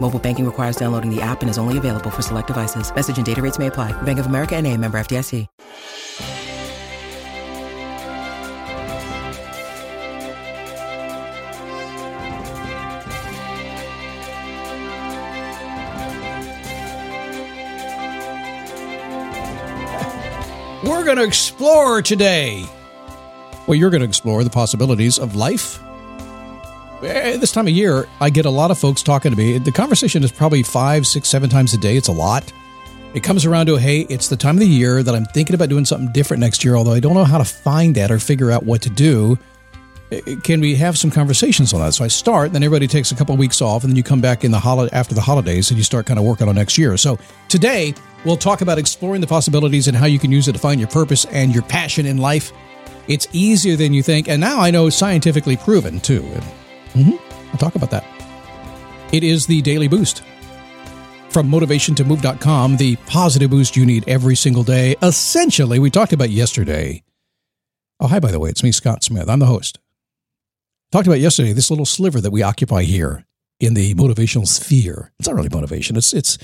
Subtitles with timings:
[0.00, 2.94] Mobile banking requires downloading the app and is only available for select devices.
[2.94, 3.92] Message and data rates may apply.
[4.02, 5.46] Bank of America and a member FDIC.
[20.84, 22.64] We're going to explore today.
[23.66, 25.80] Well, you're going to explore the possibilities of life.
[27.02, 29.58] Eh, This time of year, I get a lot of folks talking to me.
[29.58, 31.96] The conversation is probably five, six, seven times a day.
[31.96, 32.52] It's a lot.
[33.14, 35.68] It comes around to, hey, it's the time of the year that I'm thinking about
[35.70, 38.50] doing something different next year, although I don't know how to find that or figure
[38.50, 39.38] out what to do.
[40.12, 41.94] Eh, Can we have some conversations on that?
[41.94, 44.20] So I start, then everybody takes a couple of weeks off, and then you come
[44.20, 46.76] back in the holiday after the holidays, and you start kind of working on next
[46.76, 46.96] year.
[46.96, 50.58] So today we'll talk about exploring the possibilities and how you can use it to
[50.58, 52.52] find your purpose and your passion in life.
[53.06, 56.28] It's easier than you think, and now I know scientifically proven too.
[56.98, 57.18] Mhm,
[57.52, 58.04] I'll talk about that.
[59.12, 60.22] It is the daily boost
[61.30, 64.96] from motivationtomove.com, the positive boost you need every single day.
[65.02, 67.02] Essentially, we talked about yesterday.
[68.00, 69.28] Oh, hi, by the way, it's me, Scott Smith.
[69.28, 69.78] I'm the host.
[70.90, 73.24] Talked about yesterday this little sliver that we occupy here
[73.60, 75.12] in the motivational sphere.
[75.18, 75.96] It's not really motivation.
[75.96, 76.38] It's it's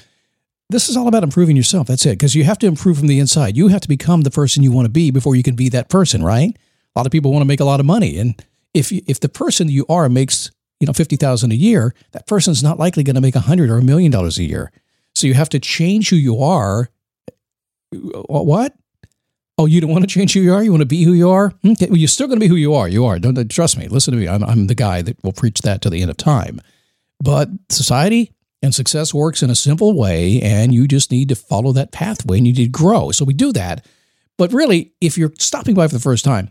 [0.70, 1.86] this is all about improving yourself.
[1.86, 2.18] That's it.
[2.18, 3.56] Because you have to improve from the inside.
[3.56, 5.88] You have to become the person you want to be before you can be that
[5.88, 6.56] person, right?
[6.94, 8.40] A lot of people want to make a lot of money, and
[8.74, 12.62] if if the person you are makes you know fifty thousand a year, that person's
[12.62, 14.72] not likely going to make a hundred or a million dollars a year.
[15.14, 16.90] So you have to change who you are.
[17.94, 18.74] Uh, what?
[19.56, 20.64] Oh, you don't want to change who you are?
[20.64, 21.52] You want to be who you are?
[21.64, 21.86] Okay.
[21.86, 22.88] Well, you're still going to be who you are.
[22.88, 23.20] You are.
[23.20, 23.86] Don't trust me.
[23.86, 24.26] Listen to me.
[24.26, 26.60] I'm, I'm the guy that will preach that to the end of time.
[27.22, 31.70] But society and success works in a simple way, and you just need to follow
[31.72, 33.12] that pathway and you need to grow.
[33.12, 33.86] So we do that.
[34.36, 36.50] But really, if you're stopping by for the first time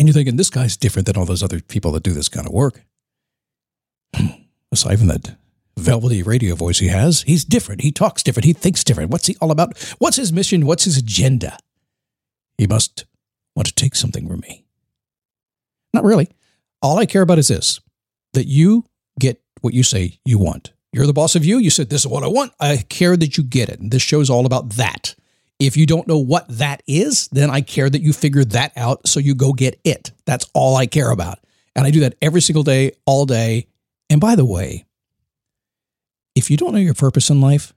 [0.00, 2.46] and you're thinking, this guy's different than all those other people that do this kind
[2.46, 2.80] of work,
[4.72, 5.36] aside from that
[5.76, 7.82] velvety radio voice he has, he's different.
[7.82, 8.46] He talks different.
[8.46, 9.10] He thinks different.
[9.10, 9.78] What's he all about?
[9.98, 10.64] What's his mission?
[10.64, 11.58] What's his agenda?
[12.56, 13.04] He must
[13.54, 14.64] want to take something from me.
[15.92, 16.30] Not really.
[16.80, 17.78] All I care about is this
[18.32, 18.86] that you
[19.18, 20.72] get what you say you want.
[20.94, 21.58] You're the boss of you.
[21.58, 22.52] You said, This is what I want.
[22.58, 23.80] I care that you get it.
[23.80, 25.14] And this show's all about that.
[25.60, 29.06] If you don't know what that is, then I care that you figure that out
[29.06, 30.10] so you go get it.
[30.24, 31.38] That's all I care about.
[31.76, 33.66] And I do that every single day, all day.
[34.08, 34.86] And by the way,
[36.34, 37.74] if you don't know your purpose in life,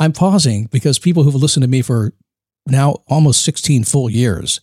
[0.00, 2.12] I'm pausing because people who've listened to me for
[2.66, 4.60] now almost 16 full years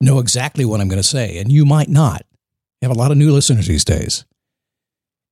[0.00, 2.22] know exactly what I'm going to say, and you might not.
[2.82, 4.24] I have a lot of new listeners these days.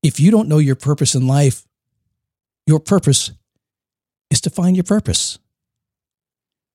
[0.02, 1.66] If you don't know your purpose in life,
[2.66, 3.32] your purpose
[4.34, 5.38] is to find your purpose.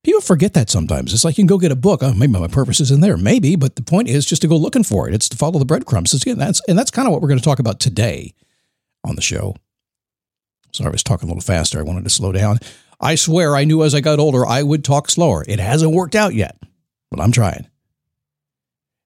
[0.03, 1.14] People forget that sometimes.
[1.14, 2.02] It's like you can go get a book.
[2.02, 3.18] Oh, maybe my purpose is in there.
[3.18, 5.14] Maybe, but the point is just to go looking for it.
[5.14, 6.14] It's to follow the breadcrumbs.
[6.14, 8.34] It's, again, that's, and that's kind of what we're going to talk about today
[9.03, 9.56] on the show.
[10.72, 11.80] Sorry, I was talking a little faster.
[11.80, 12.59] I wanted to slow down.
[13.02, 15.44] I swear I knew as I got older I would talk slower.
[15.48, 16.58] It hasn't worked out yet,
[17.12, 17.68] but I'm trying.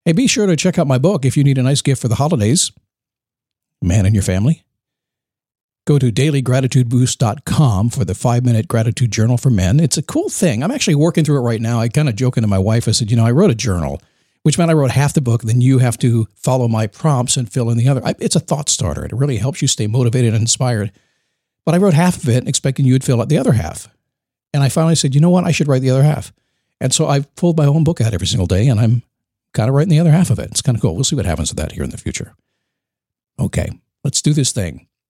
[0.05, 2.07] Hey, be sure to check out my book if you need a nice gift for
[2.07, 2.71] the holidays.
[3.81, 4.63] Man and your family.
[5.85, 9.81] Go to dailygratitudeboost.com for the five minute gratitude journal for men.
[9.81, 10.63] It's a cool thing.
[10.63, 11.79] I'm actually working through it right now.
[11.79, 12.87] I kind of joking to my wife.
[12.87, 14.01] I said, you know, I wrote a journal,
[14.43, 15.41] which meant I wrote half the book.
[15.41, 18.01] Then you have to follow my prompts and fill in the other.
[18.05, 19.03] I, it's a thought starter.
[19.03, 20.93] It really helps you stay motivated and inspired.
[21.65, 23.89] But I wrote half of it expecting you would fill out the other half.
[24.53, 25.43] And I finally said, you know what?
[25.43, 26.31] I should write the other half.
[26.79, 29.03] And so I've pulled my own book out every single day and I'm
[29.53, 30.49] kind of writing the other half of it.
[30.51, 30.95] It's kind of cool.
[30.95, 32.35] We'll see what happens with that here in the future.
[33.37, 33.69] Okay,
[34.05, 34.87] let's do this thing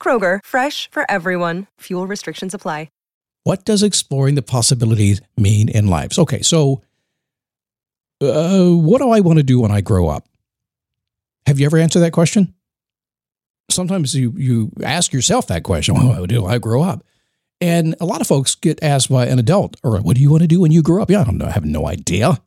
[0.00, 1.66] Kroger, fresh for everyone.
[1.80, 2.88] Fuel restrictions apply.
[3.46, 6.18] What does exploring the possibilities mean in lives?
[6.18, 6.82] Okay, so
[8.20, 10.26] uh, what do I want to do when I grow up?
[11.46, 12.56] Have you ever answered that question?
[13.70, 17.04] Sometimes you, you ask yourself that question What do I grow up?
[17.60, 20.42] And a lot of folks get asked by an adult, or what do you want
[20.42, 21.08] to do when you grow up?
[21.08, 21.46] Yeah, I don't know.
[21.46, 22.40] I have no idea.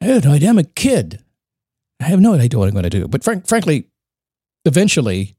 [0.00, 0.50] I have no idea.
[0.50, 1.24] I'm a kid.
[2.00, 3.08] I have no idea what I'm going to do.
[3.08, 3.88] But frank, frankly,
[4.64, 5.36] eventually,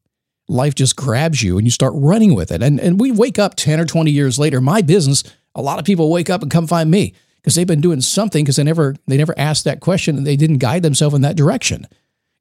[0.48, 2.62] life just grabs you and you start running with it.
[2.62, 4.62] And, and we wake up 10 or 20 years later.
[4.62, 5.24] My business,
[5.56, 8.44] a lot of people wake up and come find me because they've been doing something
[8.44, 11.36] because they never they never asked that question and they didn't guide themselves in that
[11.36, 11.88] direction.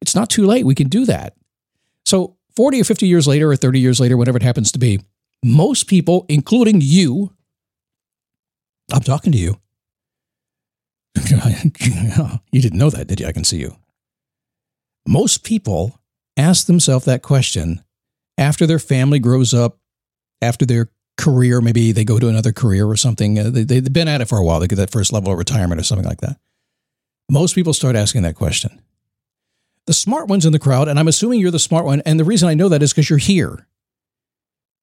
[0.01, 0.67] It's not too late.
[0.67, 1.37] We can do that.
[2.05, 5.01] So 40 or 50 years later or 30 years later, whatever it happens to be,
[5.43, 7.33] most people, including you,
[8.93, 9.61] I'm talking to you.
[12.53, 13.27] you didn't know that, did you?
[13.27, 13.77] I can see you.
[15.07, 15.99] Most people
[16.37, 17.83] ask themselves that question
[18.39, 19.79] after their family grows up,
[20.43, 23.39] after their career, maybe they go to another career or something.
[23.39, 24.61] Uh, they, they've been at it for a while.
[24.61, 26.39] They get that first level of retirement or something like that.
[27.31, 28.83] Most people start asking that question.
[29.87, 32.25] The smart ones in the crowd, and I'm assuming you're the smart one, and the
[32.25, 33.67] reason I know that is because you're here.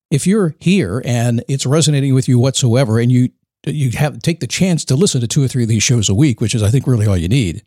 [0.10, 3.30] If you're here and it's resonating with you whatsoever, and you
[3.66, 6.16] you have take the chance to listen to two or three of these shows a
[6.16, 7.64] week, which is I think really all you need,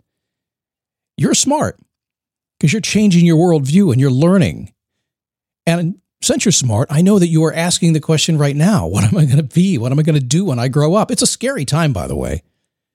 [1.16, 1.78] you're smart
[2.64, 4.72] because you're changing your worldview and you're learning.
[5.66, 9.04] And since you're smart, I know that you are asking the question right now what
[9.04, 9.76] am I going to be?
[9.76, 11.10] What am I going to do when I grow up?
[11.10, 12.42] It's a scary time, by the way.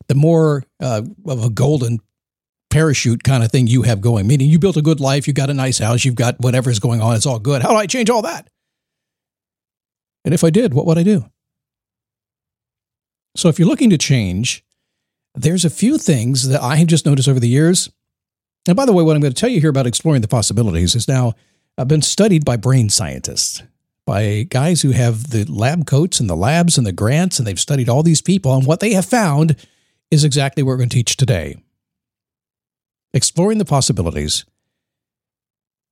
[0.08, 2.00] The more uh, of a golden
[2.72, 5.52] parachute kind of thing you have going, meaning you built a good life, you got
[5.52, 7.62] a nice house, you've got whatever's going on, it's all good.
[7.62, 8.50] How do I change all that?
[10.26, 11.26] And if I did, what would I do?
[13.36, 14.64] So if you're looking to change,
[15.36, 17.92] there's a few things that I have just noticed over the years
[18.70, 20.96] and by the way, what I'm going to tell you here about exploring the possibilities
[20.96, 21.34] is now
[21.88, 23.64] been studied by brain scientists,
[24.06, 27.60] by guys who have the lab coats and the labs and the grants, and they've
[27.60, 28.54] studied all these people.
[28.54, 29.56] And what they have found
[30.12, 31.56] is exactly what we're going to teach today.
[33.14, 34.46] Exploring the possibilities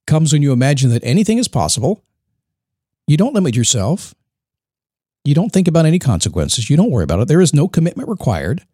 [0.05, 2.03] comes when you imagine that anything is possible.
[3.07, 4.13] You don't limit yourself.
[5.23, 6.69] You don't think about any consequences.
[6.69, 7.27] You don't worry about it.
[7.27, 8.65] There is no commitment required.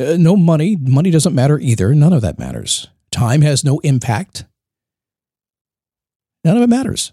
[0.00, 0.76] Uh, no money.
[0.76, 1.94] Money doesn't matter either.
[1.94, 2.88] None of that matters.
[3.10, 4.44] Time has no impact.
[6.42, 7.12] None of it matters.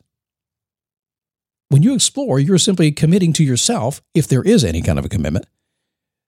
[1.67, 5.09] When you explore, you're simply committing to yourself, if there is any kind of a
[5.09, 5.45] commitment,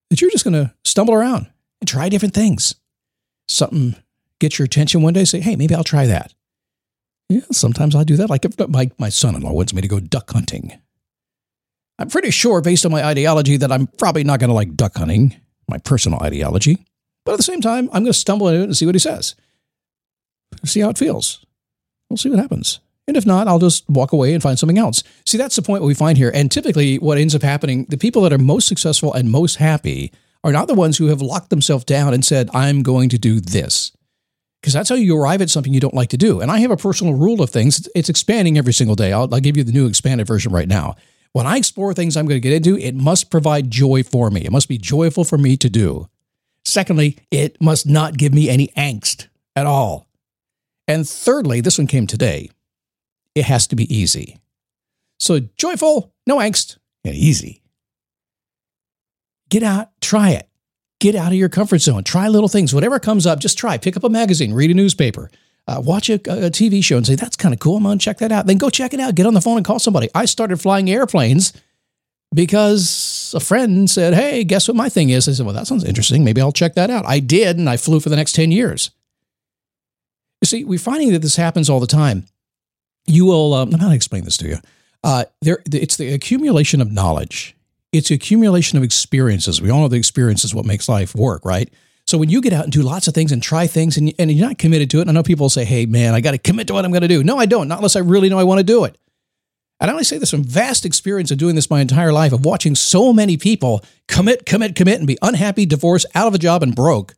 [0.09, 2.75] that you're just going to stumble around and try different things.
[3.47, 3.95] Something
[4.39, 6.33] gets your attention one day, say, hey, maybe I'll try that.
[7.29, 8.29] Yeah, sometimes I do that.
[8.29, 10.77] Like my, my son in law wants me to go duck hunting.
[11.97, 14.97] I'm pretty sure, based on my ideology, that I'm probably not going to like duck
[14.97, 16.85] hunting my personal ideology.
[17.25, 18.99] But at the same time, I'm going to stumble into it and see what he
[18.99, 19.35] says.
[20.65, 21.45] See how it feels.
[22.09, 22.79] We'll see what happens.
[23.07, 25.03] And if not, I'll just walk away and find something else.
[25.25, 26.31] See, that's the point we find here.
[26.33, 30.11] And typically, what ends up happening, the people that are most successful and most happy
[30.43, 33.39] are not the ones who have locked themselves down and said, I'm going to do
[33.39, 33.91] this.
[34.61, 36.39] Because that's how you arrive at something you don't like to do.
[36.39, 37.87] And I have a personal rule of things.
[37.95, 39.13] It's expanding every single day.
[39.13, 40.95] I'll, I'll give you the new expanded version right now.
[41.33, 44.41] When I explore things I'm going to get into, it must provide joy for me.
[44.41, 46.09] It must be joyful for me to do.
[46.65, 50.07] Secondly, it must not give me any angst at all.
[50.87, 52.49] And thirdly, this one came today.
[53.35, 54.39] It has to be easy.
[55.19, 57.61] So joyful, no angst, and easy.
[59.49, 60.47] Get out, try it.
[60.99, 62.03] Get out of your comfort zone.
[62.03, 62.73] Try little things.
[62.73, 63.77] Whatever comes up, just try.
[63.77, 65.29] Pick up a magazine, read a newspaper,
[65.69, 67.77] uh, watch a, a, TV show and say, that's kind of cool.
[67.77, 68.47] I'm going to check that out.
[68.47, 69.13] Then go check it out.
[69.13, 70.09] Get on the phone and call somebody.
[70.15, 71.53] I started flying airplanes
[72.33, 75.29] because a friend said, hey, guess what my thing is?
[75.29, 76.23] I said, well, that sounds interesting.
[76.23, 77.05] Maybe I'll check that out.
[77.05, 78.89] I did, and I flew for the next 10 years.
[80.41, 82.25] You see, we're finding that this happens all the time.
[83.05, 84.57] You will, um, I'm not to explain this to you.
[85.03, 87.55] Uh, there, it's the accumulation of knowledge.
[87.91, 89.61] It's the accumulation of experiences.
[89.61, 91.71] We all know the experience is what makes life work, right?
[92.09, 94.31] So when you get out and do lots of things and try things and, and
[94.31, 96.65] you're not committed to it, I know people say, hey, man, I got to commit
[96.65, 97.23] to what I'm going to do.
[97.23, 98.97] No, I don't, not unless I really know I want to do it.
[99.79, 102.43] And I only say this from vast experience of doing this my entire life, of
[102.43, 106.63] watching so many people commit, commit, commit, and be unhappy, divorced, out of a job,
[106.63, 107.13] and broke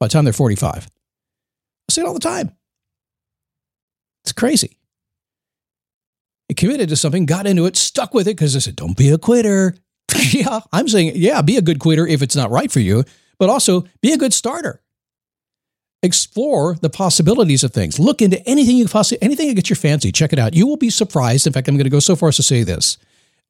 [0.00, 0.86] by the time they're 45.
[0.86, 2.52] I say it all the time.
[4.24, 4.78] It's crazy.
[6.48, 9.10] It committed to something, got into it, stuck with it because I said, don't be
[9.10, 9.76] a quitter.
[10.30, 13.04] yeah, I'm saying, yeah, be a good quitter if it's not right for you,
[13.38, 14.80] but also be a good starter.
[16.02, 17.98] Explore the possibilities of things.
[17.98, 20.12] Look into anything you possibly, anything that gets your fancy.
[20.12, 20.54] Check it out.
[20.54, 21.46] You will be surprised.
[21.46, 22.98] In fact, I'm going to go so far as to say this.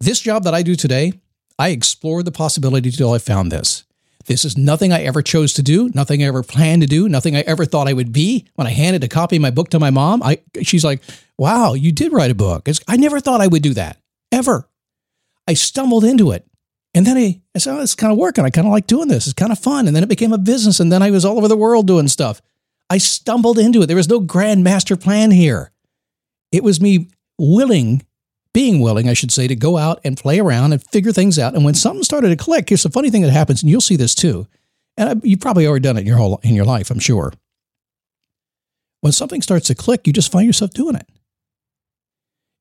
[0.01, 1.15] This job that I do today,
[1.59, 3.85] I explored the possibility until I found this.
[4.27, 7.37] This is nothing I ever chose to do, nothing I ever planned to do, nothing
[7.37, 8.47] I ever thought I would be.
[8.55, 11.03] When I handed a copy of my book to my mom, I she's like,
[11.37, 13.99] "Wow, you did write a book." It's, I never thought I would do that
[14.33, 14.69] ever.
[15.47, 16.47] I stumbled into it,
[16.95, 18.45] and then I, I said, oh, "It's kind of working.
[18.45, 19.27] I kind of like doing this.
[19.27, 21.39] It's kind of fun." And then it became a business, and then I was all
[21.39, 22.41] over the world doing stuff.
[22.91, 23.87] I stumbled into it.
[23.87, 25.73] There was no grand master plan here.
[26.53, 27.09] It was me
[27.39, 28.05] willing
[28.55, 31.55] being willing, I should say, to go out and play around and figure things out.
[31.55, 33.97] And when something started to click, here's a funny thing that happens, and you'll see
[33.97, 34.47] this too.
[34.97, 37.33] And you've probably already done it in your whole in your life, I'm sure.
[39.01, 41.07] When something starts to click, you just find yourself doing it.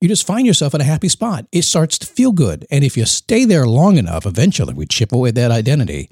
[0.00, 1.46] You just find yourself in a happy spot.
[1.52, 2.66] It starts to feel good.
[2.70, 6.10] And if you stay there long enough, eventually we chip away that identity.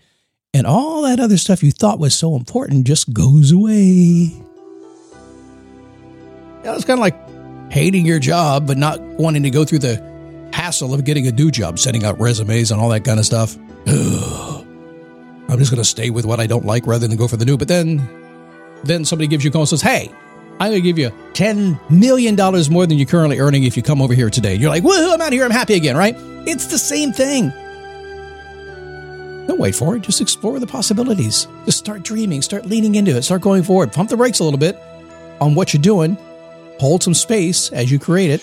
[0.54, 4.32] And all that other stuff you thought was so important just goes away.
[6.64, 7.16] Yeah, it's kind of like
[7.72, 11.50] hating your job, but not wanting to go through the hassle of getting a new
[11.50, 13.56] job, sending out resumes and all that kind of stuff.
[13.86, 17.44] I'm just going to stay with what I don't like rather than go for the
[17.44, 17.56] new.
[17.56, 18.06] But then,
[18.84, 20.10] then somebody gives you a call and says, "Hey,
[20.62, 23.82] I'm going to give you ten million dollars more than you're currently earning if you
[23.82, 25.14] come over here today." You're like, "Woohoo!
[25.14, 25.44] I'm out of here.
[25.44, 26.16] I'm happy again." Right?
[26.46, 27.50] It's the same thing.
[29.46, 30.02] Don't wait for it.
[30.02, 31.48] Just explore the possibilities.
[31.64, 32.42] Just start dreaming.
[32.42, 33.22] Start leaning into it.
[33.22, 33.92] Start going forward.
[33.92, 34.78] Pump the brakes a little bit
[35.40, 36.16] on what you're doing
[36.82, 38.42] Hold some space as you create it.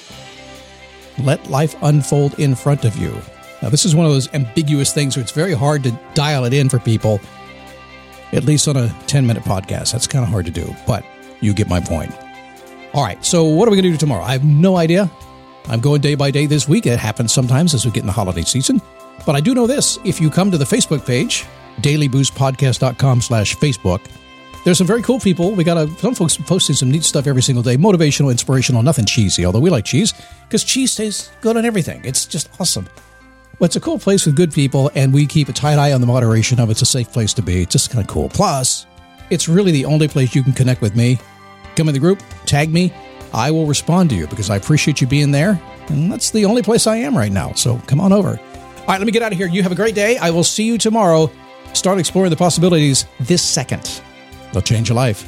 [1.22, 3.14] Let life unfold in front of you.
[3.62, 6.54] Now, this is one of those ambiguous things where it's very hard to dial it
[6.54, 7.20] in for people,
[8.32, 9.92] at least on a 10 minute podcast.
[9.92, 11.04] That's kind of hard to do, but
[11.42, 12.14] you get my point.
[12.94, 14.24] All right, so what are we going to do tomorrow?
[14.24, 15.10] I have no idea.
[15.68, 16.88] I'm going day by day this week.
[16.88, 18.82] It happens sometimes as we get in the holiday season.
[19.26, 21.46] But I do know this if you come to the Facebook page,
[21.82, 24.02] dailyboostpodcast.com slash Facebook,
[24.66, 25.52] there's some very cool people.
[25.52, 29.06] We got a, some folks posting some neat stuff every single day, motivational, inspirational, nothing
[29.06, 30.14] cheesy, although we like cheese
[30.48, 32.02] because cheese tastes good on everything.
[32.04, 32.88] It's just awesome.
[33.60, 36.02] But it's a cool place with good people, and we keep a tight eye on
[36.02, 36.74] the moderation of it.
[36.74, 37.64] It's a safe place to be.
[37.64, 38.30] It's just kind of cool.
[38.30, 38.86] Plus,
[39.30, 41.20] it's really the only place you can connect with me.
[41.76, 42.94] Come in the group, tag me.
[43.34, 45.62] I will respond to you because I appreciate you being there.
[45.88, 47.54] And that's the only place I am right now.
[47.54, 48.40] So come on over.
[48.40, 49.48] All right, let me get out of here.
[49.48, 50.18] You have a great day.
[50.18, 51.32] I will see you tomorrow.
[51.74, 54.02] Start exploring the possibilities this second.
[54.52, 55.28] They'll change your life.